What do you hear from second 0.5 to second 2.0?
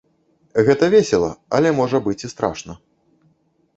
Гэта весела, але можа